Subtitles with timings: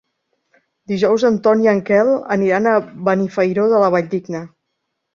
[0.93, 2.75] Dijous en Ton i en Quel aniran a
[3.13, 4.47] Benifairó de la Valldigna.